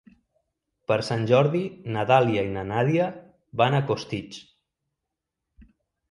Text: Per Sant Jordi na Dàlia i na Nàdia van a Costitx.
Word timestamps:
Per 0.91 0.95
Sant 1.09 1.25
Jordi 1.31 1.59
na 1.95 2.05
Dàlia 2.11 2.45
i 2.47 2.53
na 2.55 2.63
Nàdia 2.69 3.05
van 3.61 3.77
a 3.79 3.83
Costitx. 3.91 4.41